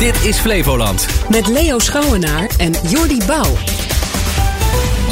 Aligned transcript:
Dit 0.00 0.24
is 0.24 0.38
Flevoland. 0.38 1.06
Met 1.28 1.46
Leo 1.46 1.78
Schouwenaar 1.78 2.50
en 2.58 2.72
Jordi 2.88 3.18
Bouw. 3.26 3.89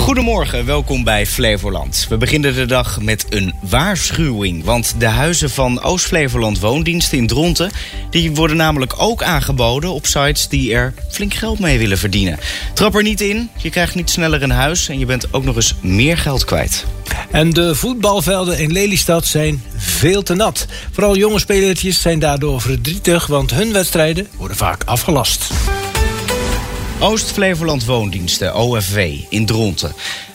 Goedemorgen, 0.08 0.64
welkom 0.64 1.04
bij 1.04 1.26
Flevoland. 1.26 2.06
We 2.08 2.16
beginnen 2.16 2.54
de 2.54 2.66
dag 2.66 3.00
met 3.00 3.26
een 3.28 3.54
waarschuwing. 3.60 4.64
Want 4.64 4.94
de 4.98 5.06
huizen 5.06 5.50
van 5.50 5.82
Oost-Flevoland 5.82 6.60
Woondiensten 6.60 7.19
in 7.19 7.26
Dronten... 7.26 7.71
die 8.10 8.34
worden 8.34 8.56
namelijk 8.56 8.94
ook 8.96 9.22
aangeboden 9.22 9.90
op 9.90 10.06
sites 10.06 10.48
die 10.48 10.74
er 10.74 10.94
flink 11.10 11.34
geld 11.34 11.58
mee 11.58 11.79
willen 11.79 11.98
verdienen. 11.98 12.38
Trap 12.74 12.94
er 12.94 13.02
niet 13.02 13.21
in, 13.21 13.51
je 13.56 13.71
krijgt 13.71 13.94
niet 13.94 14.10
sneller 14.10 14.42
een 14.42 14.51
huis... 14.51 14.88
en 14.88 14.98
je 14.98 15.06
bent 15.06 15.33
ook 15.34 15.44
nog 15.44 15.56
eens 15.56 15.74
meer 15.80 16.19
geld 16.19 16.45
kwijt. 16.45 16.84
En 17.30 17.51
de 17.51 17.75
voetbalvelden 17.75 18.59
in 18.59 18.73
Lelystad 18.73 19.27
zijn 19.27 19.62
veel 19.77 20.23
te 20.23 20.34
nat. 20.34 20.66
Vooral 20.93 21.16
jonge 21.16 21.38
spelertjes 21.38 22.01
zijn 22.01 22.19
daardoor 22.19 22.61
verdrietig... 22.61 23.27
want 23.27 23.51
hun 23.51 23.73
wedstrijden 23.73 24.27
worden 24.37 24.56
vaak 24.56 24.84
afgelast. 24.84 25.51
Oost-Flevoland 27.01 27.84
Woondiensten, 27.84 28.55
OFW, 28.55 28.98
in 29.29 29.47
Dronten... 29.47 29.93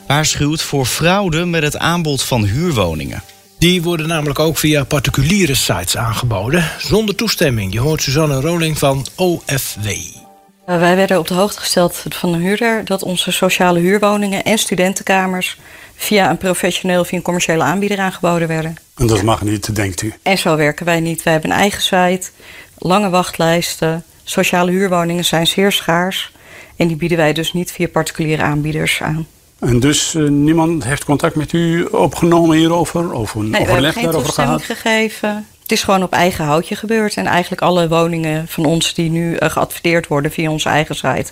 waarschuwt 0.07 0.61
voor 0.61 0.85
fraude 0.85 1.45
met 1.45 1.63
het 1.63 1.77
aanbod 1.77 2.23
van 2.23 2.43
huurwoningen. 2.43 3.23
Die 3.59 3.81
worden 3.81 4.07
namelijk 4.07 4.39
ook 4.39 4.57
via 4.57 4.83
particuliere 4.83 5.55
sites 5.55 5.97
aangeboden, 5.97 6.69
zonder 6.79 7.15
toestemming. 7.15 7.73
Je 7.73 7.79
hoort 7.79 8.01
Suzanne 8.01 8.41
Roling 8.41 8.77
van 8.77 9.05
OFW. 9.15 9.87
Uh, 9.87 10.79
Wij 10.79 10.95
werden 10.95 11.19
op 11.19 11.27
de 11.27 11.33
hoogte 11.33 11.59
gesteld 11.59 12.03
van 12.09 12.31
de 12.31 12.37
huurder 12.37 12.85
dat 12.85 13.03
onze 13.03 13.31
sociale 13.31 13.79
huurwoningen 13.79 14.43
en 14.43 14.57
studentenkamers 14.57 15.57
via 15.95 16.29
een 16.29 16.37
professioneel, 16.37 17.05
via 17.05 17.17
een 17.17 17.23
commerciële 17.23 17.63
aanbieder 17.63 17.99
aangeboden 17.99 18.47
werden. 18.47 18.75
En 18.95 19.07
dat 19.07 19.21
mag 19.21 19.41
niet, 19.41 19.75
denkt 19.75 20.01
u? 20.01 20.13
En 20.21 20.37
zo 20.37 20.55
werken 20.55 20.85
wij 20.85 20.99
niet. 20.99 21.23
Wij 21.23 21.33
hebben 21.33 21.51
een 21.51 21.57
eigen 21.57 21.81
site, 21.81 22.29
lange 22.77 23.09
wachtlijsten. 23.09 24.03
Sociale 24.23 24.71
huurwoningen 24.71 25.25
zijn 25.25 25.47
zeer 25.47 25.71
schaars. 25.71 26.31
En 26.75 26.87
die 26.87 26.97
bieden 26.97 27.17
wij 27.17 27.33
dus 27.33 27.53
niet 27.53 27.71
via 27.71 27.87
particuliere 27.87 28.41
aanbieders 28.41 29.01
aan. 29.01 29.27
En 29.59 29.79
dus 29.79 30.15
eh, 30.15 30.23
niemand 30.23 30.83
heeft 30.83 31.05
contact 31.05 31.35
met 31.35 31.53
u 31.53 31.83
opgenomen 31.83 32.57
hierover? 32.57 33.11
Of 33.11 33.33
een 33.35 33.41
Nee, 33.41 33.49
we 33.51 33.57
hebben 33.57 33.73
overleg 33.73 33.93
geen 33.93 34.03
daarover 34.03 34.25
toestemming 34.25 34.65
gehad? 34.65 34.77
gegeven. 34.79 35.47
Het 35.61 35.71
is 35.71 35.83
gewoon 35.83 36.03
op 36.03 36.11
eigen 36.13 36.45
houtje 36.45 36.75
gebeurd. 36.75 37.15
En 37.15 37.25
eigenlijk 37.25 37.61
alle 37.61 37.87
woningen 37.87 38.47
van 38.47 38.65
ons 38.65 38.93
die 38.93 39.09
nu 39.09 39.35
eh, 39.35 39.49
geadverteerd 39.49 40.07
worden 40.07 40.31
via 40.31 40.49
onze 40.51 40.69
eigen 40.69 40.95
site, 40.95 41.31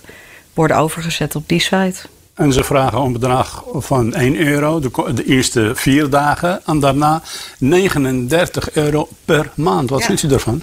worden 0.54 0.76
overgezet 0.76 1.36
op 1.36 1.48
die 1.48 1.60
site. 1.60 2.00
En 2.34 2.52
ze 2.52 2.64
vragen 2.64 2.98
een 3.00 3.12
bedrag 3.12 3.64
van 3.74 4.14
1 4.14 4.36
euro 4.36 4.80
de, 4.80 5.24
eerste 5.26 5.70
vier 5.74 6.10
dagen. 6.10 6.60
En 6.66 6.80
daarna 6.80 7.22
39 7.58 8.72
euro 8.72 9.08
per 9.24 9.50
maand. 9.54 9.90
Wat 9.90 10.00
Ja. 10.00 10.06
vindt 10.06 10.22
u 10.22 10.28
daarvan? 10.28 10.62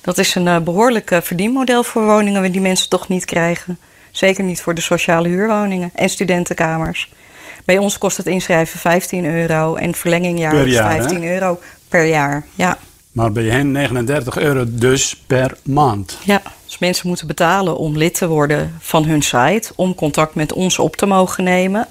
Dat 0.00 0.18
is 0.18 0.34
een 0.34 0.48
eh, 0.48 0.58
behoorlijk 0.58 1.10
eh, 1.10 1.20
verdienmodel 1.20 1.82
voor 1.82 2.04
woningen 2.04 2.52
die 2.52 2.60
mensen 2.60 2.88
toch 2.88 3.08
niet 3.08 3.24
krijgen. 3.24 3.78
Zeker 4.10 4.44
niet 4.44 4.60
voor 4.60 4.74
de 4.74 4.80
sociale 4.80 5.28
huurwoningen 5.28 5.90
en 5.94 6.08
studentenkamers. 6.08 7.12
Bij 7.64 7.78
ons 7.78 7.98
kost 7.98 8.16
het 8.16 8.26
inschrijven 8.26 8.78
15 8.78 9.24
euro 9.24 9.74
en 9.74 9.94
verlenging 9.94 10.38
jaar, 10.38 10.54
hè? 10.54 10.70
15 10.70 11.24
euro 11.24 11.60
per 11.88 12.04
jaar. 12.04 12.46
Ja. 12.54 12.78
Maar 13.12 13.32
bij 13.32 13.44
hen 13.44 13.72
39 13.72 14.38
euro 14.38 14.64
dus 14.68 15.16
per 15.26 15.56
maand. 15.62 16.18
ja, 16.24 16.42
dus 16.64 16.78
mensen 16.78 17.08
moeten 17.08 17.26
betalen 17.26 17.76
om 17.76 17.96
lid 17.96 18.14
te 18.14 18.28
worden 18.28 18.74
van 18.78 19.04
hun 19.04 19.22
site, 19.22 19.72
om 19.76 19.94
contact 19.94 20.34
met 20.34 20.52
ons 20.52 20.78
op 20.78 20.96
te 20.96 21.06
mogen 21.06 21.44
nemen. 21.44 21.86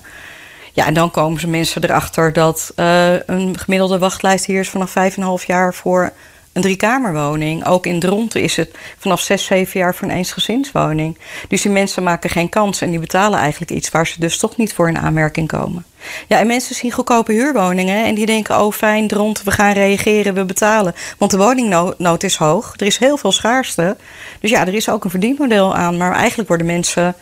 Ja, 0.74 0.86
en 0.86 0.94
dan 0.94 1.12
komen 1.12 1.40
ze 1.40 1.48
mensen 1.48 1.84
erachter 1.84 2.34
dat 2.34 2.72
eh, 2.76 3.14
een 3.26 3.58
gemiddelde 3.58 4.00
wachtlijst 4.00 4.46
hier 4.46 4.60
is 4.60 4.70
vanaf 4.70 4.94
5,5 5.42 5.46
jaar 5.46 5.74
voor 5.74 6.12
een 6.54 6.62
driekamerwoning. 6.62 7.66
Ook 7.66 7.86
in 7.86 8.00
Dronten 8.00 8.42
is 8.42 8.56
het 8.56 8.70
vanaf 8.98 9.22
6, 9.22 9.46
7 9.46 9.80
jaar 9.80 9.96
voor 9.96 10.08
een 10.08 10.16
eensgezinswoning. 10.16 11.18
Dus 11.48 11.62
die 11.62 11.72
mensen 11.72 12.04
maken 12.04 12.30
geen 12.30 12.50
kans 12.50 12.82
en 12.82 12.90
die 12.90 13.00
betalen 13.00 13.40
eigenlijk 13.40 13.72
iets 13.72 13.90
waar 13.90 14.08
ze 14.08 14.20
dus 14.20 14.38
toch 14.38 14.58
niet 14.58 14.74
voor 14.74 14.88
in 14.88 14.98
aanmerking 14.98 15.48
komen. 15.48 15.86
Ja, 16.28 16.40
en 16.40 16.48
mensen 16.48 16.76
zien 16.76 16.92
goedkope 16.92 17.32
huurwoningen 17.32 18.06
en 18.06 18.16
die 18.16 18.26
denken: 18.26 18.62
oh 18.62 18.74
fijn, 18.74 19.08
Dronten, 19.08 19.46
we 19.46 19.52
gaan 19.52 19.74
reageren, 19.74 20.34
we 20.34 20.46
betalen. 20.46 20.96
Want 21.18 21.32
de 21.32 21.38
woningnood 21.38 22.24
is 22.24 22.36
hoog, 22.36 22.74
er 22.76 22.86
is 22.86 22.98
heel 22.98 23.18
veel 23.18 23.32
schaarste. 23.32 23.98
Dus 24.40 24.50
ja, 24.50 24.68
er 24.68 24.74
is 24.74 24.90
ook 24.90 25.04
een 25.04 25.10
verdienmodel 25.10 25.76
aan. 25.76 25.98
Maar 25.98 26.14
eigenlijk 26.14 26.48
worden 26.48 26.68
mensen 26.68 27.16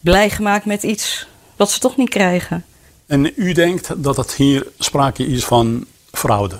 blij 0.00 0.30
gemaakt 0.30 0.64
met 0.64 0.82
iets 0.82 1.28
wat 1.56 1.70
ze 1.70 1.78
toch 1.78 1.96
niet 1.96 2.08
krijgen. 2.08 2.64
En 3.06 3.32
u 3.36 3.52
denkt 3.52 3.90
dat 3.96 4.16
het 4.16 4.34
hier 4.34 4.66
sprake 4.78 5.26
is 5.26 5.44
van 5.44 5.86
fraude? 6.12 6.58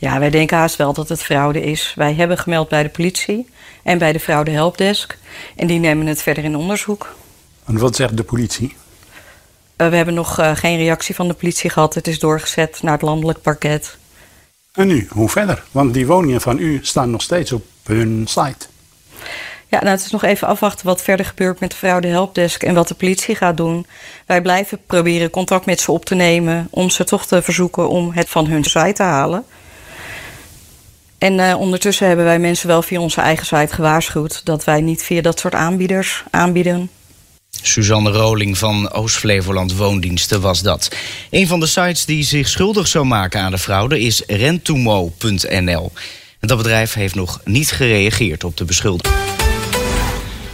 Ja, 0.00 0.18
wij 0.18 0.30
denken 0.30 0.56
haast 0.56 0.76
wel 0.76 0.92
dat 0.92 1.08
het 1.08 1.22
fraude 1.22 1.62
is. 1.62 1.92
Wij 1.96 2.14
hebben 2.14 2.38
gemeld 2.38 2.68
bij 2.68 2.82
de 2.82 2.88
politie 2.88 3.48
en 3.82 3.98
bij 3.98 4.12
de 4.12 4.20
fraude 4.20 4.50
helpdesk. 4.50 5.18
En 5.56 5.66
die 5.66 5.78
nemen 5.78 6.06
het 6.06 6.22
verder 6.22 6.44
in 6.44 6.56
onderzoek. 6.56 7.14
En 7.66 7.78
wat 7.78 7.96
zegt 7.96 8.16
de 8.16 8.22
politie? 8.22 8.76
Eh, 9.76 9.88
we 9.88 9.96
hebben 9.96 10.14
nog 10.14 10.38
eh, 10.38 10.56
geen 10.56 10.76
reactie 10.76 11.14
van 11.14 11.28
de 11.28 11.34
politie 11.34 11.70
gehad. 11.70 11.94
Het 11.94 12.06
is 12.06 12.18
doorgezet 12.18 12.82
naar 12.82 12.92
het 12.92 13.02
landelijk 13.02 13.42
parket. 13.42 13.96
En 14.72 14.86
nu, 14.86 15.08
hoe 15.10 15.28
verder? 15.28 15.62
Want 15.70 15.94
die 15.94 16.06
woningen 16.06 16.40
van 16.40 16.58
u 16.58 16.78
staan 16.82 17.10
nog 17.10 17.22
steeds 17.22 17.52
op 17.52 17.64
hun 17.84 18.24
site. 18.26 18.66
Ja, 19.68 19.78
nou, 19.78 19.90
het 19.90 20.04
is 20.04 20.10
nog 20.10 20.22
even 20.22 20.48
afwachten 20.48 20.86
wat 20.86 21.02
verder 21.02 21.26
gebeurt 21.26 21.60
met 21.60 21.70
de 21.70 21.76
fraude 21.76 22.08
helpdesk 22.08 22.62
en 22.62 22.74
wat 22.74 22.88
de 22.88 22.94
politie 22.94 23.34
gaat 23.34 23.56
doen. 23.56 23.86
Wij 24.26 24.42
blijven 24.42 24.78
proberen 24.86 25.30
contact 25.30 25.66
met 25.66 25.80
ze 25.80 25.92
op 25.92 26.04
te 26.04 26.14
nemen 26.14 26.68
om 26.70 26.90
ze 26.90 27.04
toch 27.04 27.26
te 27.26 27.42
verzoeken 27.42 27.88
om 27.88 28.10
het 28.12 28.28
van 28.28 28.46
hun 28.46 28.64
site 28.64 28.92
te 28.92 29.02
halen. 29.02 29.44
En 31.20 31.40
eh, 31.40 31.60
ondertussen 31.60 32.06
hebben 32.06 32.24
wij 32.24 32.38
mensen 32.38 32.66
wel 32.66 32.82
via 32.82 33.00
onze 33.00 33.20
eigen 33.20 33.46
site 33.46 33.74
gewaarschuwd 33.74 34.40
dat 34.44 34.64
wij 34.64 34.80
niet 34.80 35.02
via 35.02 35.22
dat 35.22 35.38
soort 35.38 35.54
aanbieders 35.54 36.24
aanbieden. 36.30 36.90
Suzanne 37.62 38.10
Roling 38.10 38.58
van 38.58 38.92
Oost-Flevoland 38.92 39.76
Woondiensten 39.76 40.40
was 40.40 40.62
dat. 40.62 40.96
Een 41.30 41.46
van 41.46 41.60
de 41.60 41.66
sites 41.66 42.04
die 42.04 42.24
zich 42.24 42.48
schuldig 42.48 42.86
zou 42.86 43.04
maken 43.04 43.40
aan 43.40 43.50
de 43.50 43.58
fraude 43.58 44.00
is 44.00 44.22
rentumo.nl. 44.26 45.92
En 46.40 46.48
Dat 46.48 46.56
bedrijf 46.56 46.94
heeft 46.94 47.14
nog 47.14 47.40
niet 47.44 47.70
gereageerd 47.70 48.44
op 48.44 48.56
de 48.56 48.64
beschuldiging. 48.64 49.14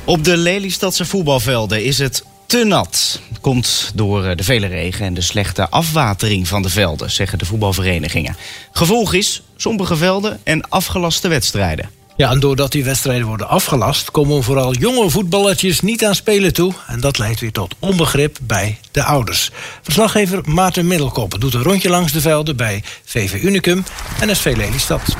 Op 0.04 0.24
de 0.24 0.36
Lelystadse 0.36 1.04
voetbalvelden 1.04 1.84
is 1.84 1.98
het 1.98 2.24
te 2.46 2.64
nat. 2.64 3.20
Komt 3.40 3.90
door 3.94 4.24
eh, 4.24 4.36
de 4.36 4.44
vele 4.44 4.66
regen 4.66 5.06
en 5.06 5.14
de 5.14 5.20
slechte 5.20 5.68
afwatering 5.68 6.48
van 6.48 6.62
de 6.62 6.68
velden, 6.68 7.10
zeggen 7.10 7.38
de 7.38 7.44
voetbalverenigingen. 7.44 8.36
Gevolg 8.72 9.14
is 9.14 9.42
sombere 9.56 9.96
velden 9.96 10.40
en 10.44 10.68
afgelaste 10.68 11.28
wedstrijden. 11.28 11.90
Ja, 12.16 12.30
en 12.30 12.40
doordat 12.40 12.72
die 12.72 12.84
wedstrijden 12.84 13.26
worden 13.26 13.48
afgelast, 13.48 14.10
komen 14.10 14.42
vooral 14.42 14.74
jonge 14.74 15.10
voetballertjes 15.10 15.80
niet 15.80 16.04
aan 16.04 16.14
spelen 16.14 16.52
toe. 16.52 16.72
En 16.86 17.00
dat 17.00 17.18
leidt 17.18 17.40
weer 17.40 17.52
tot 17.52 17.74
onbegrip 17.78 18.38
bij 18.42 18.78
de 18.90 19.02
ouders. 19.02 19.50
Verslaggever 19.82 20.40
Maarten 20.44 20.86
Middelkoppen 20.86 21.40
doet 21.40 21.54
een 21.54 21.62
rondje 21.62 21.88
langs 21.88 22.12
de 22.12 22.20
velden 22.20 22.56
bij 22.56 22.82
VV 23.04 23.42
Unicum 23.42 23.84
en 24.20 24.36
SV 24.36 24.56
Lelystad. 24.56 25.16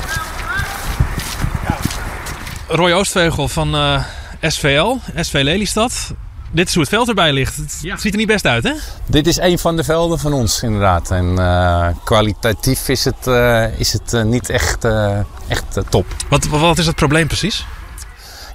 Roy 2.67 2.91
Oostveugel 2.91 3.47
van 3.47 3.75
eh, 3.75 4.03
SVL, 4.41 4.95
SV 5.15 5.41
Lelystad. 5.43 6.13
Dit 6.51 6.67
is 6.67 6.73
hoe 6.73 6.81
het 6.81 6.91
veld 6.91 7.07
erbij 7.07 7.33
ligt. 7.33 7.55
Het 7.55 7.79
het 7.81 8.01
ziet 8.01 8.11
er 8.11 8.17
niet 8.17 8.27
best 8.27 8.45
uit, 8.45 8.63
hè? 8.63 8.73
Dit 9.05 9.27
is 9.27 9.37
een 9.37 9.59
van 9.59 9.75
de 9.75 9.83
velden 9.83 10.19
van 10.19 10.33
ons, 10.33 10.63
inderdaad. 10.63 11.11
En 11.11 11.39
eh, 11.39 11.87
kwalitatief 12.03 12.89
is 12.89 13.05
het, 13.05 13.27
eh, 13.27 13.79
is 13.79 13.93
het 13.93 14.13
eh, 14.13 14.23
niet 14.23 14.49
echt, 14.49 14.83
eh, 14.83 15.19
echt 15.47 15.79
top. 15.89 16.05
Wat, 16.29 16.45
wat 16.47 16.77
is 16.77 16.85
het 16.85 16.95
probleem 16.95 17.27
precies? 17.27 17.65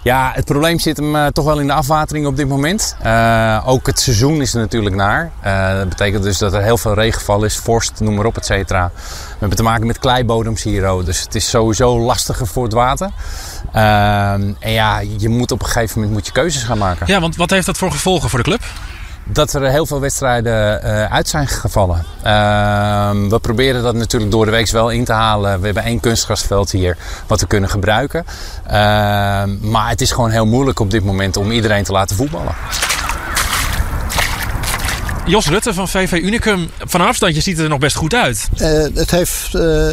Ja, 0.02 0.30
het 0.34 0.44
probleem 0.44 0.78
zit 0.78 0.96
hem 0.96 1.16
eh, 1.16 1.26
toch 1.26 1.44
wel 1.44 1.60
in 1.60 1.66
de 1.66 1.72
afwatering 1.72 2.26
op 2.26 2.36
dit 2.36 2.48
moment. 2.48 2.96
Eh, 3.02 3.62
ook 3.66 3.86
het 3.86 4.00
seizoen 4.00 4.40
is 4.40 4.54
er 4.54 4.60
natuurlijk 4.60 4.94
naar. 4.94 5.30
Eh, 5.40 5.76
dat 5.76 5.88
betekent 5.88 6.22
dus 6.22 6.38
dat 6.38 6.52
er 6.52 6.62
heel 6.62 6.78
veel 6.78 6.94
regenval 6.94 7.44
is, 7.44 7.56
vorst, 7.56 8.00
noem 8.00 8.14
maar 8.14 8.24
op, 8.24 8.36
et 8.36 8.46
cetera. 8.46 8.90
We 8.94 9.36
hebben 9.38 9.56
te 9.56 9.62
maken 9.62 9.86
met 9.86 9.98
kleibodems 9.98 10.62
hier, 10.62 10.86
ook, 10.86 11.04
dus 11.04 11.20
het 11.20 11.34
is 11.34 11.50
sowieso 11.50 11.98
lastiger 11.98 12.46
voor 12.46 12.64
het 12.64 12.72
water. 12.72 13.10
Ehm, 13.72 14.52
en 14.58 14.72
ja, 14.72 15.02
je 15.19 15.28
moet 15.28 15.52
op 15.52 15.60
een 15.60 15.66
gegeven 15.66 15.94
moment 15.94 16.12
moet 16.12 16.26
je 16.26 16.32
keuzes 16.32 16.62
gaan 16.62 16.78
maken. 16.78 17.06
Ja, 17.06 17.20
want 17.20 17.37
wat 17.37 17.50
heeft 17.50 17.66
dat 17.66 17.78
voor 17.78 17.90
gevolgen 17.90 18.31
voor 18.31 18.38
de 18.38 18.44
club? 18.44 18.62
Dat 19.24 19.52
er 19.52 19.70
heel 19.70 19.86
veel 19.86 20.00
wedstrijden 20.00 20.82
eh, 20.82 21.12
uit 21.12 21.28
zijn 21.28 21.48
gevallen. 21.48 22.04
Ehm, 22.22 23.28
we 23.28 23.38
proberen 23.38 23.82
dat 23.82 23.94
natuurlijk 23.94 24.32
door 24.32 24.44
de 24.44 24.50
week 24.50 24.70
wel 24.70 24.90
in 24.90 25.04
te 25.04 25.12
halen. 25.12 25.58
We 25.58 25.64
hebben 25.64 25.84
één 25.84 26.00
kunstgrasveld 26.00 26.70
hier 26.70 26.96
wat 27.26 27.40
we 27.40 27.46
kunnen 27.46 27.70
gebruiken. 27.70 28.24
Ehm, 28.66 29.70
maar 29.70 29.88
het 29.88 30.00
is 30.00 30.10
gewoon 30.10 30.30
heel 30.30 30.46
moeilijk 30.46 30.80
op 30.80 30.90
dit 30.90 31.04
moment 31.04 31.36
om 31.36 31.50
iedereen 31.50 31.84
te 31.84 31.92
laten 31.92 32.16
voetballen. 32.16 32.54
Jos 35.26 35.46
Rutte 35.46 35.75
van 35.75 35.88
VV 35.88 36.12
Unicum. 36.12 36.70
Van 36.78 37.00
afstandje 37.00 37.40
ziet 37.40 37.54
het 37.54 37.64
er 37.64 37.70
nog 37.70 37.78
best 37.78 37.96
goed 37.96 38.14
uit. 38.14 38.48
Eh, 38.56 38.68
het 38.94 39.10
heeft 39.10 39.54
eh, 39.54 39.86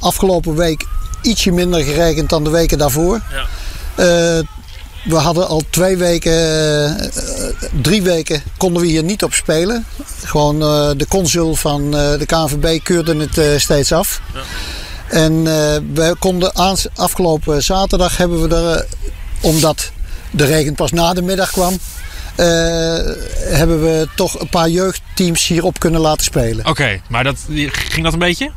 afgelopen 0.00 0.54
week 0.54 0.84
ietsje 1.22 1.52
minder 1.52 1.82
geregend 1.82 2.28
dan 2.28 2.44
de 2.44 2.50
weken 2.50 2.78
daarvoor. 2.78 3.20
Eh, 3.94 4.38
we 5.06 5.16
hadden 5.16 5.48
al 5.48 5.62
twee 5.70 5.96
weken, 5.96 6.32
eh, 6.32 7.06
drie 7.82 8.02
weken 8.02 8.42
konden 8.56 8.82
we 8.82 8.88
hier 8.88 9.02
niet 9.02 9.22
op 9.22 9.34
spelen. 9.34 9.84
Gewoon 10.24 10.62
eh, 10.62 10.90
de 10.96 11.06
consul 11.08 11.54
van 11.54 11.96
eh, 11.96 12.18
de 12.18 12.26
KNVB 12.26 12.82
keurde 12.82 13.16
het 13.16 13.60
steeds 13.62 13.92
af. 13.92 14.20
En 15.08 15.32
eh, 15.32 15.76
we 15.92 16.16
konden 16.18 16.52
afgelopen 16.94 17.62
zaterdag 17.62 18.16
hebben 18.16 18.48
we 18.48 18.54
er, 18.54 18.86
omdat 19.40 19.90
de 20.30 20.44
regen 20.44 20.74
pas 20.74 20.92
na 20.92 21.14
de 21.14 21.22
middag 21.22 21.50
kwam, 21.50 21.78
hebben 23.36 23.82
we 23.82 24.08
toch 24.16 24.40
een 24.40 24.48
paar 24.48 24.68
jeugdteams 24.68 25.46
hierop 25.46 25.78
kunnen 25.78 26.00
laten 26.00 26.24
spelen. 26.24 26.66
Oké, 26.66 27.00
maar 27.08 27.24
dat, 27.24 27.36
ging 27.70 28.02
dat 28.02 28.12
een 28.12 28.18
beetje? 28.18 28.50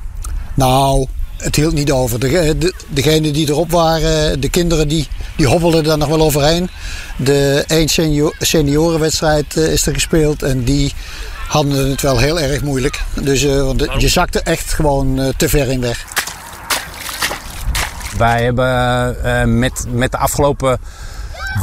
Nou, 0.54 1.08
het 1.40 1.56
hield 1.56 1.74
niet 1.74 1.92
over. 1.92 2.20
De, 2.20 2.56
de, 2.58 2.74
degenen 2.88 3.34
die 3.34 3.50
erop 3.50 3.72
waren, 3.72 4.40
de 4.40 4.50
kinderen 4.50 4.88
die, 4.88 5.08
die 5.36 5.48
hobbelden 5.48 5.84
daar 5.84 5.98
nog 5.98 6.08
wel 6.08 6.22
overheen. 6.22 6.70
De 7.18 7.64
één 7.68 7.88
senior, 7.88 8.36
seniorenwedstrijd 8.40 9.56
uh, 9.56 9.72
is 9.72 9.86
er 9.86 9.94
gespeeld 9.94 10.44
en 10.44 10.64
die 10.64 10.94
hadden 11.48 11.90
het 11.90 12.02
wel 12.02 12.18
heel 12.18 12.40
erg 12.40 12.62
moeilijk. 12.62 13.02
Dus 13.14 13.44
uh, 13.44 13.64
want 13.64 13.88
je 13.98 14.08
zakte 14.08 14.42
echt 14.42 14.74
gewoon 14.74 15.20
uh, 15.20 15.28
te 15.38 15.50
ver 15.50 15.68
in 15.68 15.82
weg. 15.82 16.06
Wij 18.18 18.44
hebben 18.44 19.60
met, 19.60 19.86
met 19.92 20.12
de 20.12 20.18
afgelopen 20.18 20.80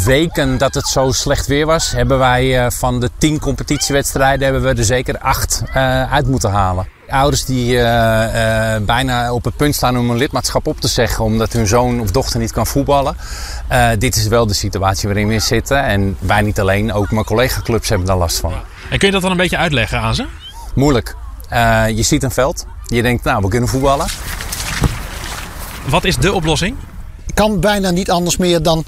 weken 0.05 0.59
dat 0.59 0.75
het 0.75 0.87
zo 0.87 1.13
slecht 1.13 1.47
weer 1.47 1.67
was, 1.67 1.91
hebben 1.91 2.19
wij 2.19 2.71
van 2.71 3.01
de 3.01 3.11
tien 3.19 3.39
competitiewedstrijden 3.39 4.45
hebben 4.45 4.63
we 4.63 4.79
er 4.79 4.85
zeker 4.85 5.19
acht 5.19 5.63
uit 6.11 6.27
moeten 6.27 6.51
halen. 6.51 6.96
Ouders 7.09 7.45
die 7.45 7.73
uh, 7.73 7.81
uh, 7.81 8.77
bijna 8.83 9.33
op 9.33 9.45
het 9.45 9.57
punt 9.57 9.75
staan 9.75 9.99
om 9.99 10.11
een 10.11 10.17
lidmaatschap 10.17 10.67
op 10.67 10.81
te 10.81 10.89
zeggen 10.89 11.25
omdat 11.25 11.53
hun 11.53 11.67
zoon 11.67 12.01
of 12.01 12.11
dochter 12.11 12.41
niet 12.41 12.53
kan 12.53 12.67
voetballen. 12.67 13.17
Uh, 13.73 13.89
dit 13.99 14.17
is 14.17 14.27
wel 14.27 14.47
de 14.47 14.55
situatie 14.55 15.09
waarin 15.09 15.29
we 15.29 15.39
zitten. 15.39 15.85
En 15.85 16.17
wij 16.19 16.43
niet 16.43 16.61
alleen, 16.61 16.93
ook 16.93 17.11
mijn 17.11 17.25
collega-clubs 17.25 17.89
hebben 17.89 18.07
daar 18.07 18.17
last 18.17 18.39
van. 18.39 18.53
En 18.91 18.99
kun 18.99 19.07
je 19.07 19.13
dat 19.13 19.23
dan 19.23 19.31
een 19.31 19.37
beetje 19.37 19.57
uitleggen 19.57 19.99
aan 19.99 20.15
ze? 20.15 20.27
Moeilijk. 20.75 21.17
je 21.95 22.03
ziet 22.03 22.23
een 22.23 22.31
veld. 22.31 22.67
Je 22.87 23.03
denkt, 23.03 23.25
nou, 23.25 23.43
we 23.43 23.49
kunnen 23.49 23.69
voetballen. 23.69 24.07
Wat 25.89 26.05
is 26.05 26.17
de 26.17 26.33
oplossing? 26.33 26.77
Kan 27.35 27.61
bijna 27.61 27.91
niet 27.91 28.11
anders 28.11 28.37
meer 28.37 28.63
dan, 28.63 28.85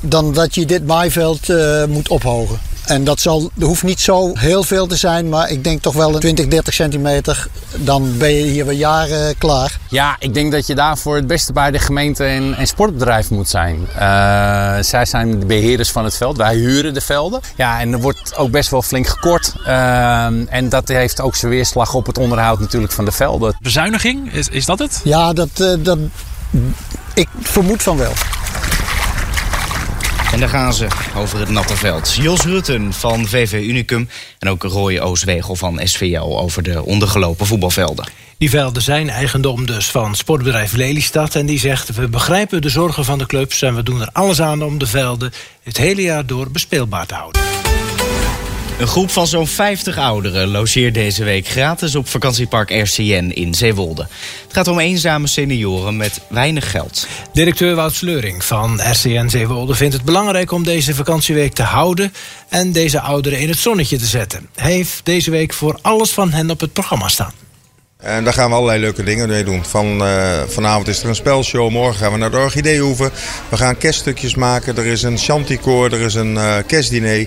dan 0.00 0.32
dat 0.32 0.54
je 0.54 0.66
dit 0.66 0.86
maaiveld 0.86 1.48
moet 1.88 2.08
ophogen. 2.08 2.69
En 2.86 3.04
dat 3.04 3.20
zal, 3.20 3.50
er 3.58 3.66
hoeft 3.66 3.82
niet 3.82 4.00
zo 4.00 4.32
heel 4.34 4.62
veel 4.62 4.86
te 4.86 4.96
zijn, 4.96 5.28
maar 5.28 5.50
ik 5.50 5.64
denk 5.64 5.82
toch 5.82 5.94
wel 5.94 6.14
een 6.14 6.20
20, 6.20 6.46
30 6.46 6.74
centimeter. 6.74 7.46
Dan 7.76 8.18
ben 8.18 8.34
je 8.34 8.42
hier 8.42 8.66
weer 8.66 8.76
jaren 8.76 9.38
klaar. 9.38 9.78
Ja, 9.88 10.16
ik 10.18 10.34
denk 10.34 10.52
dat 10.52 10.66
je 10.66 10.74
daarvoor 10.74 11.16
het 11.16 11.26
beste 11.26 11.52
bij 11.52 11.70
de 11.70 11.78
gemeente 11.78 12.24
en, 12.24 12.54
en 12.54 12.66
sportbedrijf 12.66 13.30
moet 13.30 13.48
zijn. 13.48 13.88
Uh, 13.94 14.76
zij 14.80 15.04
zijn 15.04 15.40
de 15.40 15.46
beheerders 15.46 15.90
van 15.90 16.04
het 16.04 16.16
veld. 16.16 16.36
Wij 16.36 16.54
huren 16.54 16.94
de 16.94 17.00
velden. 17.00 17.40
Ja, 17.56 17.80
en 17.80 17.92
er 17.92 18.00
wordt 18.00 18.36
ook 18.36 18.50
best 18.50 18.70
wel 18.70 18.82
flink 18.82 19.06
gekort. 19.06 19.52
Uh, 19.66 20.24
en 20.54 20.68
dat 20.68 20.88
heeft 20.88 21.20
ook 21.20 21.36
zijn 21.36 21.52
weerslag 21.52 21.94
op 21.94 22.06
het 22.06 22.18
onderhoud 22.18 22.60
natuurlijk 22.60 22.92
van 22.92 23.04
de 23.04 23.12
velden. 23.12 23.56
Bezuiniging, 23.60 24.32
is, 24.32 24.48
is 24.48 24.64
dat 24.64 24.78
het? 24.78 25.00
Ja, 25.04 25.32
dat, 25.32 25.48
uh, 25.60 25.74
dat, 25.78 25.98
ik 27.14 27.28
vermoed 27.40 27.82
van 27.82 27.96
wel. 27.96 28.12
En 30.32 30.40
daar 30.40 30.48
gaan 30.48 30.74
ze 30.74 30.86
over 31.16 31.38
het 31.38 31.48
natte 31.48 31.76
veld. 31.76 32.14
Jos 32.14 32.44
Rutten 32.44 32.92
van 32.92 33.26
VV 33.26 33.52
Unicum 33.52 34.08
en 34.38 34.48
ook 34.48 34.62
Roy 34.62 34.98
Ooswegel 34.98 35.56
van 35.56 35.80
SVL 35.84 36.38
over 36.38 36.62
de 36.62 36.84
ondergelopen 36.84 37.46
voetbalvelden. 37.46 38.08
Die 38.38 38.50
velden 38.50 38.82
zijn 38.82 39.08
eigendom 39.08 39.66
dus 39.66 39.90
van 39.90 40.14
sportbedrijf 40.14 40.72
Lelystad. 40.72 41.34
En 41.34 41.46
die 41.46 41.58
zegt, 41.58 41.94
we 41.94 42.08
begrijpen 42.08 42.62
de 42.62 42.68
zorgen 42.68 43.04
van 43.04 43.18
de 43.18 43.26
clubs... 43.26 43.62
en 43.62 43.74
we 43.74 43.82
doen 43.82 44.00
er 44.00 44.08
alles 44.12 44.40
aan 44.40 44.62
om 44.62 44.78
de 44.78 44.86
velden 44.86 45.32
het 45.62 45.76
hele 45.76 46.02
jaar 46.02 46.26
door 46.26 46.50
bespeelbaar 46.50 47.06
te 47.06 47.14
houden. 47.14 47.42
Een 48.80 48.86
groep 48.86 49.10
van 49.10 49.26
zo'n 49.26 49.46
50 49.46 49.98
ouderen 49.98 50.48
logeert 50.48 50.94
deze 50.94 51.24
week 51.24 51.48
gratis 51.48 51.94
op 51.94 52.08
vakantiepark 52.08 52.70
RCN 52.70 53.30
in 53.34 53.54
Zeewolde. 53.54 54.06
Het 54.42 54.52
gaat 54.52 54.68
om 54.68 54.78
eenzame 54.78 55.26
senioren 55.26 55.96
met 55.96 56.20
weinig 56.28 56.70
geld. 56.70 57.06
Directeur 57.32 57.74
Wout 57.74 57.94
Sleuring 57.94 58.44
van 58.44 58.80
RCN 58.82 59.28
Zeewolde 59.28 59.74
vindt 59.74 59.94
het 59.94 60.04
belangrijk 60.04 60.52
om 60.52 60.64
deze 60.64 60.94
vakantieweek 60.94 61.52
te 61.52 61.62
houden 61.62 62.12
en 62.48 62.72
deze 62.72 63.00
ouderen 63.00 63.40
in 63.40 63.48
het 63.48 63.58
zonnetje 63.58 63.98
te 63.98 64.06
zetten. 64.06 64.48
Hij 64.54 64.72
heeft 64.72 65.00
deze 65.04 65.30
week 65.30 65.52
voor 65.52 65.78
alles 65.82 66.10
van 66.10 66.30
hen 66.30 66.50
op 66.50 66.60
het 66.60 66.72
programma 66.72 67.08
staan. 67.08 67.49
En 68.00 68.24
daar 68.24 68.32
gaan 68.32 68.48
we 68.50 68.56
allerlei 68.56 68.80
leuke 68.80 69.02
dingen 69.02 69.28
mee 69.28 69.44
doen. 69.44 69.64
Van, 69.64 70.02
uh, 70.02 70.42
vanavond 70.46 70.88
is 70.88 71.02
er 71.02 71.08
een 71.08 71.14
spelshow, 71.14 71.70
morgen 71.70 71.94
gaan 71.94 72.12
we 72.12 72.18
naar 72.18 72.30
de 72.30 72.36
Orchideehoeve. 72.36 73.10
We 73.48 73.56
gaan 73.56 73.76
kerststukjes 73.76 74.34
maken, 74.34 74.76
er 74.76 74.86
is 74.86 75.02
een 75.02 75.18
chanticoor, 75.18 75.92
er 75.92 76.00
is 76.00 76.14
een 76.14 76.34
uh, 76.34 76.54
kerstdiner. 76.66 77.18
Uh, 77.18 77.26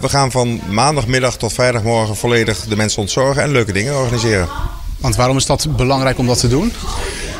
we 0.00 0.08
gaan 0.08 0.30
van 0.30 0.60
maandagmiddag 0.70 1.36
tot 1.36 1.52
vrijdagmorgen 1.52 2.16
volledig 2.16 2.64
de 2.64 2.76
mensen 2.76 3.00
ontzorgen 3.00 3.42
en 3.42 3.50
leuke 3.50 3.72
dingen 3.72 3.96
organiseren. 3.96 4.48
Want 4.98 5.16
waarom 5.16 5.36
is 5.36 5.46
dat 5.46 5.76
belangrijk 5.76 6.18
om 6.18 6.26
dat 6.26 6.40
te 6.40 6.48
doen? 6.48 6.72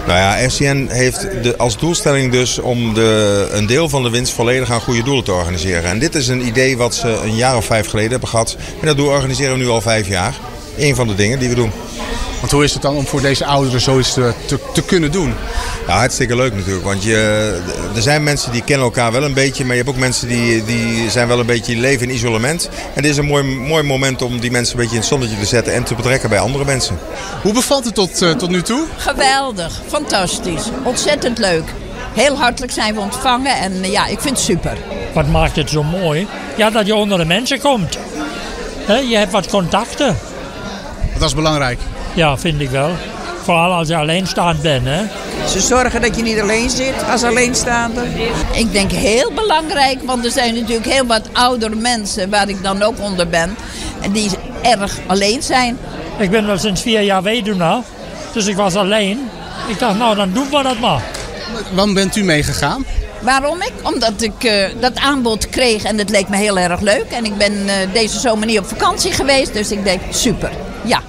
Nou 0.06 0.18
ja, 0.18 0.46
RCN 0.46 0.86
heeft 0.90 1.20
de, 1.42 1.56
als 1.56 1.78
doelstelling 1.78 2.32
dus 2.32 2.58
om 2.58 2.94
de, 2.94 3.48
een 3.52 3.66
deel 3.66 3.88
van 3.88 4.02
de 4.02 4.10
winst 4.10 4.32
volledig 4.32 4.70
aan 4.70 4.80
goede 4.80 5.02
doelen 5.02 5.24
te 5.24 5.32
organiseren. 5.32 5.84
En 5.90 5.98
dit 5.98 6.14
is 6.14 6.28
een 6.28 6.46
idee 6.46 6.76
wat 6.76 6.94
ze 6.94 7.08
een 7.08 7.36
jaar 7.36 7.56
of 7.56 7.64
vijf 7.64 7.88
geleden 7.88 8.10
hebben 8.10 8.28
gehad. 8.28 8.56
En 8.80 8.86
dat 8.86 8.96
doel 8.96 9.08
organiseren 9.08 9.52
we 9.52 9.58
nu 9.58 9.68
al 9.68 9.80
vijf 9.80 10.08
jaar. 10.08 10.34
Een 10.78 10.94
van 10.94 11.06
de 11.06 11.14
dingen 11.14 11.38
die 11.38 11.48
we 11.48 11.54
doen. 11.54 11.72
Want 12.40 12.52
hoe 12.52 12.64
is 12.64 12.72
het 12.72 12.82
dan 12.82 12.96
om 12.96 13.06
voor 13.06 13.20
deze 13.20 13.44
ouderen 13.44 13.80
zoiets 13.80 14.12
te, 14.12 14.32
te, 14.46 14.58
te 14.72 14.82
kunnen 14.82 15.12
doen? 15.12 15.34
Ja, 15.86 15.96
hartstikke 15.98 16.36
leuk 16.36 16.54
natuurlijk. 16.54 16.84
Want 16.84 17.02
je, 17.02 17.16
er 17.94 18.02
zijn 18.02 18.22
mensen 18.22 18.52
die 18.52 18.62
kennen 18.62 18.86
elkaar 18.86 19.12
wel 19.12 19.22
een 19.22 19.34
beetje. 19.34 19.64
Maar 19.64 19.76
je 19.76 19.82
hebt 19.82 19.94
ook 19.94 20.00
mensen 20.00 20.28
die, 20.28 20.64
die 20.64 21.10
zijn 21.10 21.28
wel 21.28 21.40
een 21.40 21.46
beetje 21.46 21.76
leven 21.76 22.08
in 22.08 22.14
isolement. 22.14 22.68
En 22.94 23.02
dit 23.02 23.10
is 23.10 23.16
een 23.16 23.24
mooi, 23.24 23.44
mooi 23.44 23.82
moment 23.82 24.22
om 24.22 24.40
die 24.40 24.50
mensen 24.50 24.74
een 24.74 24.80
beetje 24.80 24.94
in 24.94 25.00
het 25.00 25.10
zonnetje 25.10 25.38
te 25.38 25.46
zetten. 25.46 25.74
En 25.74 25.84
te 25.84 25.94
betrekken 25.94 26.28
bij 26.28 26.38
andere 26.38 26.64
mensen. 26.64 26.98
Hoe 27.42 27.52
bevalt 27.52 27.84
het 27.84 27.94
tot, 27.94 28.22
uh, 28.22 28.30
tot 28.30 28.50
nu 28.50 28.62
toe? 28.62 28.84
Geweldig. 28.96 29.80
Fantastisch. 29.86 30.64
Ontzettend 30.84 31.38
leuk. 31.38 31.64
Heel 32.14 32.36
hartelijk 32.36 32.72
zijn 32.72 32.94
we 32.94 33.00
ontvangen. 33.00 33.56
En 33.56 33.90
ja, 33.90 34.06
ik 34.06 34.20
vind 34.20 34.36
het 34.36 34.46
super. 34.46 34.76
Wat 35.14 35.28
maakt 35.28 35.56
het 35.56 35.70
zo 35.70 35.82
mooi? 35.82 36.26
Ja, 36.56 36.70
dat 36.70 36.86
je 36.86 36.94
onder 36.94 37.18
de 37.18 37.24
mensen 37.24 37.60
komt. 37.60 37.98
He, 38.86 38.96
je 38.96 39.16
hebt 39.16 39.32
wat 39.32 39.48
contacten. 39.48 40.16
Dat 41.18 41.28
is 41.28 41.34
belangrijk. 41.34 41.78
Ja, 42.14 42.36
vind 42.36 42.60
ik 42.60 42.70
wel. 42.70 42.90
Vooral 43.42 43.72
als 43.72 43.88
je 43.88 43.96
alleenstaand 43.96 44.62
bent. 44.62 44.86
Hè? 44.86 45.02
Ze 45.46 45.60
zorgen 45.60 46.00
dat 46.00 46.16
je 46.16 46.22
niet 46.22 46.40
alleen 46.40 46.70
zit 46.70 46.94
als 47.10 47.22
alleenstaande. 47.22 48.02
Ik 48.52 48.72
denk 48.72 48.90
heel 48.90 49.32
belangrijk, 49.32 50.02
want 50.02 50.24
er 50.24 50.30
zijn 50.30 50.54
natuurlijk 50.54 50.86
heel 50.86 51.06
wat 51.06 51.28
oudere 51.32 51.74
mensen 51.74 52.30
waar 52.30 52.48
ik 52.48 52.62
dan 52.62 52.82
ook 52.82 53.00
onder 53.00 53.28
ben. 53.28 53.56
En 54.00 54.12
die 54.12 54.30
erg 54.62 54.98
alleen 55.06 55.42
zijn. 55.42 55.78
Ik 56.18 56.30
ben 56.30 56.48
al 56.48 56.58
sinds 56.58 56.82
vier 56.82 57.00
jaar 57.02 57.22
weduwnaar, 57.22 57.82
dus 58.32 58.46
ik 58.46 58.56
was 58.56 58.74
alleen. 58.74 59.30
Ik 59.68 59.78
dacht, 59.78 59.98
nou 59.98 60.16
dan 60.16 60.32
doen 60.32 60.50
we 60.50 60.62
dat 60.62 60.78
maar. 60.78 61.02
Waarom 61.72 61.94
bent 61.94 62.16
u 62.16 62.24
meegegaan? 62.24 62.84
Waarom 63.20 63.62
ik? 63.62 63.72
Omdat 63.82 64.22
ik 64.22 64.44
uh, 64.44 64.64
dat 64.80 64.96
aanbod 64.96 65.48
kreeg 65.48 65.82
en 65.82 65.98
het 65.98 66.10
leek 66.10 66.28
me 66.28 66.36
heel 66.36 66.58
erg 66.58 66.80
leuk. 66.80 67.10
En 67.10 67.24
ik 67.24 67.36
ben 67.36 67.52
uh, 67.52 67.72
deze 67.92 68.18
zomer 68.18 68.46
niet 68.46 68.58
op 68.58 68.66
vakantie 68.66 69.12
geweest, 69.12 69.52
dus 69.52 69.70
ik 69.70 69.84
denk 69.84 70.00
super, 70.10 70.50
ja. 70.84 71.00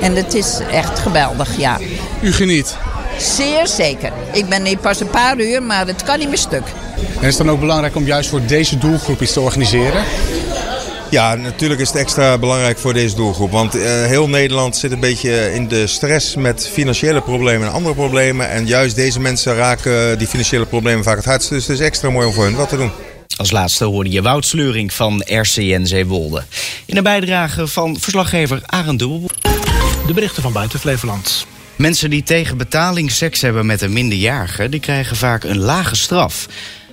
En 0.00 0.16
het 0.16 0.34
is 0.34 0.58
echt 0.70 0.98
geweldig, 0.98 1.58
ja. 1.58 1.78
U 2.22 2.32
geniet? 2.32 2.76
Zeer 3.18 3.66
zeker. 3.66 4.12
Ik 4.32 4.48
ben 4.48 4.64
hier 4.64 4.78
pas 4.78 5.00
een 5.00 5.10
paar 5.10 5.40
uur, 5.40 5.62
maar 5.62 5.86
het 5.86 6.02
kan 6.02 6.18
niet 6.18 6.28
meer 6.28 6.38
stuk. 6.38 6.62
En 7.20 7.26
is 7.26 7.36
het 7.36 7.46
dan 7.46 7.50
ook 7.50 7.60
belangrijk 7.60 7.96
om 7.96 8.06
juist 8.06 8.30
voor 8.30 8.46
deze 8.46 8.78
doelgroep 8.78 9.22
iets 9.22 9.32
te 9.32 9.40
organiseren? 9.40 10.04
Ja, 11.10 11.34
natuurlijk 11.34 11.80
is 11.80 11.88
het 11.88 11.96
extra 11.96 12.38
belangrijk 12.38 12.78
voor 12.78 12.92
deze 12.92 13.14
doelgroep. 13.14 13.50
Want 13.50 13.76
uh, 13.76 13.82
heel 13.82 14.28
Nederland 14.28 14.76
zit 14.76 14.92
een 14.92 15.00
beetje 15.00 15.54
in 15.54 15.68
de 15.68 15.86
stress 15.86 16.36
met 16.36 16.68
financiële 16.72 17.20
problemen 17.20 17.68
en 17.68 17.72
andere 17.72 17.94
problemen. 17.94 18.50
En 18.50 18.66
juist 18.66 18.96
deze 18.96 19.20
mensen 19.20 19.54
raken 19.54 20.18
die 20.18 20.26
financiële 20.26 20.66
problemen 20.66 21.04
vaak 21.04 21.16
het 21.16 21.24
hardst. 21.24 21.48
Dus 21.48 21.66
het 21.66 21.78
is 21.78 21.86
extra 21.86 22.10
mooi 22.10 22.26
om 22.26 22.32
voor 22.32 22.44
hen 22.44 22.54
wat 22.54 22.68
te 22.68 22.76
doen. 22.76 22.90
Als 23.36 23.50
laatste 23.50 23.84
hoorde 23.84 24.10
je 24.10 24.22
Wout 24.22 24.46
Sleuring 24.46 24.92
van 24.92 25.22
RCN 25.26 25.84
Zeewolde. 25.84 26.42
In 26.86 26.96
een 26.96 27.02
bijdrage 27.02 27.66
van 27.66 27.96
verslaggever 28.00 28.62
Arend 28.66 28.98
Dubbel. 28.98 29.30
De 30.10 30.16
berichten 30.16 30.42
van 30.42 30.52
buiten 30.52 30.78
Flevoland. 30.80 31.46
Mensen 31.76 32.10
die 32.10 32.22
tegen 32.22 32.56
betaling 32.56 33.10
seks 33.10 33.40
hebben 33.40 33.66
met 33.66 33.80
een 33.80 33.92
minderjarige... 33.92 34.68
die 34.68 34.80
krijgen 34.80 35.16
vaak 35.16 35.44
een 35.44 35.58
lage 35.58 35.96
straf. 35.96 36.48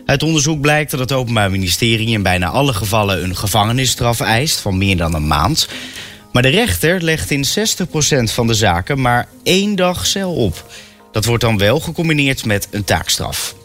Uit 0.06 0.24
onderzoek 0.24 0.62
blijkt 0.62 0.92
dat 0.92 1.00
het 1.00 1.12
Openbaar 1.12 1.52
Ministerie... 1.52 2.08
in 2.08 2.24
bijna 2.24 2.48
alle 2.48 2.74
gevallen 2.74 3.24
een 3.24 3.36
gevangenisstraf 3.36 4.20
eist 4.20 4.60
van 4.60 4.78
meer 4.78 4.98
dan 4.98 5.14
een 5.14 5.28
maand. 5.28 5.68
Maar 6.32 6.42
de 6.42 6.48
rechter 6.48 7.02
legt 7.02 7.32
in 7.32 7.46
60% 7.46 7.50
van 8.24 8.48
de 8.48 8.54
zaken 8.54 9.02
maar 9.02 9.28
één 9.44 9.76
dag 9.76 10.06
cel 10.06 10.34
op. 10.34 10.66
Dat 11.12 11.26
wordt 11.26 11.44
dan 11.44 11.58
wel 11.58 11.80
gecombineerd 11.80 12.46
met 12.46 12.68
een 12.72 12.84
taakstraf. 12.84 13.56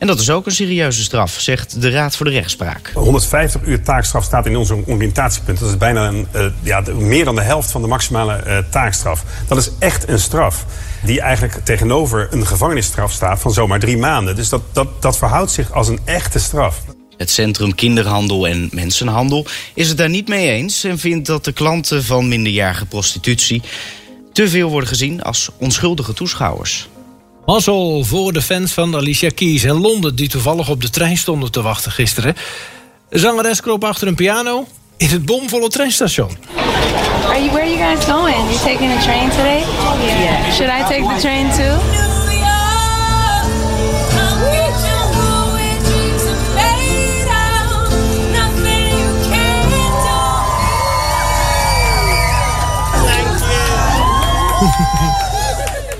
En 0.00 0.06
dat 0.06 0.20
is 0.20 0.30
ook 0.30 0.46
een 0.46 0.52
serieuze 0.52 1.02
straf, 1.02 1.40
zegt 1.40 1.80
de 1.80 1.90
Raad 1.90 2.16
voor 2.16 2.26
de 2.26 2.32
Rechtspraak. 2.32 2.90
150 2.94 3.60
uur 3.64 3.82
taakstraf 3.82 4.24
staat 4.24 4.46
in 4.46 4.56
onze 4.56 4.86
oriëntatiepunt. 4.86 5.60
Dat 5.60 5.68
is 5.68 5.76
bijna 5.76 6.08
een, 6.08 6.26
uh, 6.36 6.46
ja, 6.62 6.82
meer 6.94 7.24
dan 7.24 7.34
de 7.34 7.40
helft 7.42 7.70
van 7.70 7.82
de 7.82 7.88
maximale 7.88 8.42
uh, 8.46 8.58
taakstraf. 8.70 9.24
Dat 9.48 9.58
is 9.58 9.70
echt 9.78 10.08
een 10.08 10.18
straf 10.18 10.64
die 11.02 11.20
eigenlijk 11.20 11.64
tegenover 11.64 12.28
een 12.30 12.46
gevangenisstraf 12.46 13.12
staat 13.12 13.40
van 13.40 13.52
zomaar 13.52 13.78
drie 13.78 13.96
maanden. 13.96 14.36
Dus 14.36 14.48
dat, 14.48 14.62
dat, 14.72 15.02
dat 15.02 15.18
verhoudt 15.18 15.50
zich 15.50 15.72
als 15.72 15.88
een 15.88 16.00
echte 16.04 16.38
straf. 16.38 16.82
Het 17.16 17.30
Centrum 17.30 17.74
Kinderhandel 17.74 18.48
en 18.48 18.68
Mensenhandel 18.72 19.46
is 19.74 19.88
het 19.88 19.96
daar 19.96 20.08
niet 20.08 20.28
mee 20.28 20.50
eens... 20.50 20.84
en 20.84 20.98
vindt 20.98 21.26
dat 21.26 21.44
de 21.44 21.52
klanten 21.52 22.04
van 22.04 22.28
minderjarige 22.28 22.86
prostitutie... 22.86 23.62
te 24.32 24.48
veel 24.48 24.70
worden 24.70 24.88
gezien 24.88 25.22
als 25.22 25.50
onschuldige 25.58 26.12
toeschouwers. 26.12 26.88
Mazzel 27.50 28.04
voor 28.04 28.32
de 28.32 28.42
fans 28.42 28.72
van 28.72 28.96
Alicia 28.96 29.30
Keys 29.34 29.64
in 29.64 29.80
Londen... 29.80 30.16
die 30.16 30.28
toevallig 30.28 30.68
op 30.68 30.80
de 30.80 30.90
trein 30.90 31.16
stonden 31.16 31.52
te 31.52 31.62
wachten 31.62 31.92
gisteren. 31.92 32.34
De 33.08 33.18
zangeres 33.18 33.60
kroop 33.60 33.84
achter 33.84 34.08
een 34.08 34.14
piano 34.14 34.66
in 34.96 35.08
het 35.08 35.24
bomvolle 35.24 35.68
treinstation. 35.68 36.36
Are 37.26 37.42
you, 37.42 37.50
where 37.50 37.60
are 37.60 37.70
you 37.70 37.94
guys 37.94 38.04
going? 38.04 38.36
You 38.36 38.58
taking 38.58 38.92
a 38.92 39.02
train 39.02 39.30
today? 39.30 39.58
Yeah. 39.58 40.52
Should 40.52 40.70
I 40.70 40.82
take 40.82 41.14
the 41.14 41.20
train 41.20 41.50
too? 41.50 42.09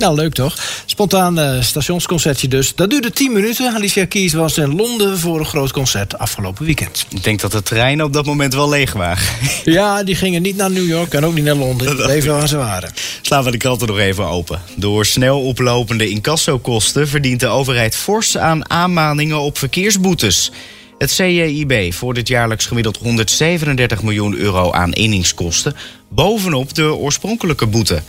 Nou, 0.01 0.15
leuk 0.15 0.35
toch? 0.35 0.83
Spontaan 0.87 1.39
eh, 1.39 1.63
stationsconcertje 1.63 2.49
dus. 2.49 2.75
Dat 2.75 2.91
duurde 2.91 3.11
10 3.11 3.33
minuten. 3.33 3.75
Alicia 3.75 4.07
Keys 4.07 4.33
was 4.33 4.59
in 4.59 4.77
Londen 4.77 5.19
voor 5.19 5.39
een 5.39 5.47
groot 5.47 5.73
concert 5.73 6.19
afgelopen 6.19 6.65
weekend. 6.65 7.07
Ik 7.09 7.25
denk 7.25 7.41
dat 7.41 7.53
de 7.53 7.63
treinen 7.63 8.07
op 8.07 8.13
dat 8.13 8.27
moment 8.27 8.55
wel 8.55 8.69
leeg 8.69 8.93
waren. 8.93 9.23
Ja, 9.65 10.03
die 10.03 10.15
gingen 10.15 10.43
niet 10.43 10.57
naar 10.57 10.71
New 10.71 10.89
York 10.89 11.15
en 11.15 11.25
ook 11.25 11.35
niet 11.35 11.45
naar 11.45 11.55
Londen. 11.55 11.87
Die 11.87 12.05
bleven 12.05 12.33
waar 12.33 12.49
ze 12.49 12.57
waren. 12.57 12.93
Slaan 13.23 13.45
we 13.45 13.51
de 13.51 13.57
kranten 13.57 13.87
nog 13.87 13.99
even 13.99 14.27
open. 14.27 14.61
Door 14.75 15.07
snel 15.07 15.41
oplopende 15.41 16.09
incassokosten 16.09 17.09
verdient 17.09 17.41
de 17.41 17.47
overheid 17.47 17.97
fors 17.97 18.39
aan 18.39 18.71
aanmaningen 18.71 19.41
op 19.41 19.59
verkeersboetes. 19.59 20.53
Het 20.99 21.13
CJIB 21.13 21.93
voor 21.93 22.15
dit 22.15 22.29
jaarlijks 22.29 22.67
gemiddeld 22.67 22.97
137 22.97 24.03
miljoen 24.03 24.37
euro 24.37 24.73
aan 24.73 24.93
inningskosten, 24.93 25.77
bovenop 26.09 26.75
de 26.75 26.95
oorspronkelijke 26.95 27.67
boete. 27.67 28.03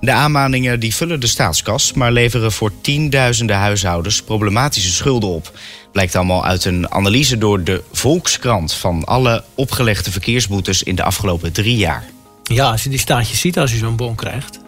De 0.00 0.12
aanmaningen 0.12 0.80
die 0.80 0.94
vullen 0.94 1.20
de 1.20 1.26
staatskas, 1.26 1.92
maar 1.92 2.12
leveren 2.12 2.52
voor 2.52 2.72
tienduizenden 2.80 3.56
huishoudens 3.56 4.22
problematische 4.22 4.92
schulden 4.92 5.28
op. 5.28 5.58
Blijkt 5.92 6.16
allemaal 6.16 6.44
uit 6.44 6.64
een 6.64 6.90
analyse 6.90 7.38
door 7.38 7.64
de 7.64 7.82
Volkskrant 7.92 8.72
van 8.72 9.04
alle 9.04 9.44
opgelegde 9.54 10.10
verkeersboetes 10.10 10.82
in 10.82 10.94
de 10.94 11.02
afgelopen 11.02 11.52
drie 11.52 11.76
jaar. 11.76 12.04
Ja, 12.42 12.70
als 12.70 12.82
je 12.82 12.88
die 12.88 12.98
staatjes 12.98 13.40
ziet 13.40 13.58
als 13.58 13.70
je 13.70 13.78
zo'n 13.78 13.96
bon 13.96 14.14
krijgt. 14.14 14.58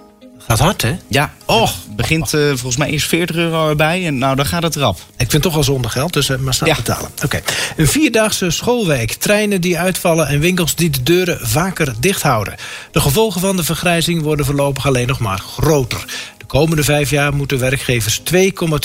Gaat 0.46 0.58
hard, 0.58 0.82
hè? 0.82 0.96
Ja, 1.08 1.32
oh, 1.46 1.70
begint 1.96 2.34
uh, 2.34 2.48
volgens 2.48 2.76
mij 2.76 2.88
eerst 2.88 3.06
40 3.06 3.36
euro 3.36 3.68
erbij 3.68 4.06
en 4.06 4.18
nou, 4.18 4.36
dan 4.36 4.46
gaat 4.46 4.62
het 4.62 4.76
rap. 4.76 4.96
Ik 4.98 5.04
vind 5.16 5.32
het 5.32 5.42
toch 5.42 5.54
wel 5.54 5.62
zonder 5.62 5.90
geld, 5.90 6.12
dus 6.12 6.28
uh, 6.28 6.36
maar 6.38 6.54
snel 6.54 6.74
betalen. 6.74 7.10
Oké. 7.24 7.40
Een 7.76 7.88
vierdaagse 7.88 8.50
schoolweek, 8.50 9.12
treinen 9.12 9.60
die 9.60 9.78
uitvallen 9.78 10.28
en 10.28 10.40
winkels 10.40 10.74
die 10.74 10.90
de 10.90 11.02
deuren 11.02 11.38
vaker 11.48 11.94
dicht 12.00 12.22
houden. 12.22 12.54
De 12.92 13.00
gevolgen 13.00 13.40
van 13.40 13.56
de 13.56 13.64
vergrijzing 13.64 14.22
worden 14.22 14.46
voorlopig 14.46 14.86
alleen 14.86 15.06
nog 15.06 15.18
maar 15.18 15.38
groter 15.38 16.04
komende 16.50 16.84
vijf 16.84 17.10
jaar 17.10 17.34
moeten 17.34 17.58
werkgevers 17.58 18.20
2,2 18.34 18.34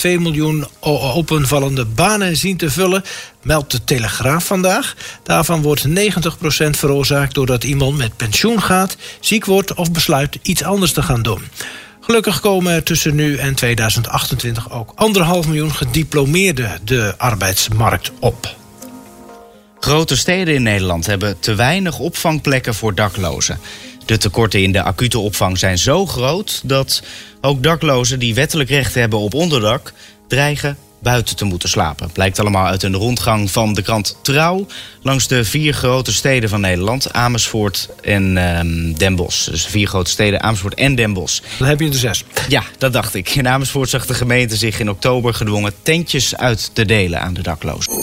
miljoen 0.01 0.67
openvallende 0.79 1.86
banen 1.86 2.36
zien 2.36 2.57
te 2.57 2.69
vullen, 2.69 3.03
meldt 3.41 3.72
de 3.72 3.84
Telegraaf 3.84 4.45
vandaag. 4.45 4.95
Daarvan 5.24 5.62
wordt 5.62 5.88
90% 5.88 5.91
veroorzaakt 6.69 7.34
doordat 7.34 7.63
iemand 7.63 7.98
met 7.98 8.17
pensioen 8.17 8.62
gaat, 8.62 8.98
ziek 9.19 9.45
wordt 9.45 9.74
of 9.74 9.91
besluit 9.91 10.39
iets 10.41 10.63
anders 10.63 10.91
te 10.93 11.01
gaan 11.01 11.22
doen. 11.22 11.41
Gelukkig 12.00 12.39
komen 12.39 12.84
tussen 12.84 13.15
nu 13.15 13.38
en 13.38 13.55
2028 13.55 14.72
ook 14.72 14.91
anderhalf 14.95 15.45
miljoen 15.45 15.74
gediplomeerden 15.74 16.79
de 16.84 17.13
arbeidsmarkt 17.17 18.12
op. 18.19 18.55
Grote 19.79 20.17
steden 20.17 20.53
in 20.53 20.63
Nederland 20.63 21.05
hebben 21.05 21.39
te 21.39 21.55
weinig 21.55 22.00
opvangplekken 22.00 22.75
voor 22.75 22.95
daklozen. 22.95 23.60
De 24.06 24.18
tekorten 24.18 24.62
in 24.62 24.72
de 24.72 24.84
acute 24.84 25.20
opvang 25.20 25.58
zijn 25.58 25.78
zo 25.78 26.06
groot 26.06 26.62
dat 26.64 27.02
ook 27.42 27.64
daklozen 27.64 28.20
die 28.20 28.36
wettelijk 28.36 28.70
recht 28.70 28.94
hebben 28.94 29.20
op 29.20 29.34
onderdak 29.34 29.94
dreigen 30.28 30.78
buiten 31.00 31.36
te 31.36 31.46
moeten 31.46 31.70
slapen. 31.70 32.12
Blijkt 32.12 32.40
allemaal 32.40 32.66
uit 32.66 32.84
een 32.84 32.96
rondgang 32.96 33.52
van 33.52 33.74
de 33.74 33.82
krant 33.82 34.18
Trouw 34.22 34.66
langs 35.02 35.28
de 35.28 35.44
vier 35.44 35.74
grote 35.74 36.14
steden 36.14 36.50
van 36.50 36.62
Nederland: 36.62 37.14
Amersfoort 37.14 37.90
en 38.02 38.58
um, 38.58 38.98
Den 38.98 39.16
Bosch. 39.16 39.50
Dus 39.50 39.66
vier 39.66 39.88
grote 39.88 40.10
steden, 40.10 40.42
Amersfoort 40.42 40.74
en 40.74 40.96
Den 40.96 41.14
Bosch. 41.14 41.42
Dan 41.58 41.68
heb 41.68 41.80
je 41.80 41.88
er 41.88 41.94
zes. 41.94 42.24
Ja, 42.48 42.64
dat 42.78 42.94
dacht 42.94 43.16
ik. 43.16 43.30
In 43.30 43.48
Amersfoort 43.48 43.90
zag 43.90 44.06
de 44.06 44.14
gemeente 44.14 44.56
zich 44.56 44.80
in 44.80 44.90
oktober 44.90 45.34
gedwongen 45.34 45.74
tentjes 45.82 46.36
uit 46.36 46.70
te 46.74 46.86
delen 46.86 47.22
aan 47.22 47.34
de 47.34 47.42
daklozen. 47.42 47.94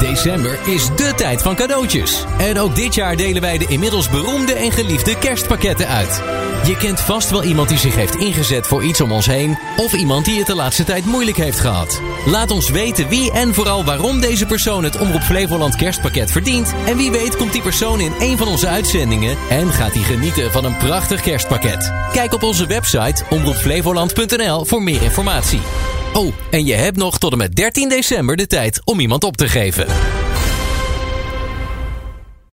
December 0.00 0.58
is 0.66 0.86
de 0.96 1.12
tijd 1.16 1.42
van 1.42 1.54
cadeautjes. 1.54 2.24
En 2.38 2.58
ook 2.58 2.76
dit 2.76 2.94
jaar 2.94 3.16
delen 3.16 3.42
wij 3.42 3.58
de 3.58 3.66
inmiddels 3.68 4.08
beroemde 4.08 4.52
en 4.52 4.72
geliefde 4.72 5.18
kerstpakketten 5.18 5.88
uit. 5.88 6.22
Je 6.68 6.76
kent 6.76 7.00
vast 7.00 7.30
wel 7.30 7.44
iemand 7.44 7.68
die 7.68 7.78
zich 7.78 7.94
heeft 7.94 8.16
ingezet 8.16 8.66
voor 8.66 8.84
iets 8.84 9.00
om 9.00 9.12
ons 9.12 9.26
heen, 9.26 9.58
of 9.76 9.92
iemand 9.92 10.24
die 10.24 10.38
het 10.38 10.46
de 10.46 10.54
laatste 10.54 10.84
tijd 10.84 11.04
moeilijk 11.04 11.36
heeft 11.36 11.60
gehad. 11.60 12.00
Laat 12.26 12.50
ons 12.50 12.70
weten 12.70 13.08
wie 13.08 13.32
en 13.32 13.54
vooral 13.54 13.84
waarom 13.84 14.20
deze 14.20 14.46
persoon 14.46 14.84
het 14.84 14.98
Omroep 14.98 15.22
Flevoland 15.22 15.76
kerstpakket 15.76 16.30
verdient. 16.30 16.74
En 16.86 16.96
wie 16.96 17.10
weet 17.10 17.36
komt 17.36 17.52
die 17.52 17.62
persoon 17.62 18.00
in 18.00 18.12
een 18.18 18.38
van 18.38 18.48
onze 18.48 18.68
uitzendingen 18.68 19.36
en 19.50 19.72
gaat 19.72 19.94
hij 19.94 20.02
genieten 20.02 20.52
van 20.52 20.64
een 20.64 20.76
prachtig 20.76 21.20
kerstpakket. 21.20 21.92
Kijk 22.12 22.32
op 22.32 22.42
onze 22.42 22.66
website 22.66 23.24
omroepflevoland.nl 23.30 24.64
voor 24.64 24.82
meer 24.82 25.02
informatie. 25.02 25.60
Oh, 26.12 26.32
en 26.50 26.66
je 26.66 26.74
hebt 26.74 26.96
nog 26.96 27.18
tot 27.18 27.32
en 27.32 27.38
met 27.38 27.56
13 27.56 27.88
december 27.88 28.36
de 28.36 28.46
tijd 28.46 28.80
om 28.84 29.00
iemand 29.00 29.24
op 29.24 29.36
te 29.36 29.48
geven. 29.48 29.86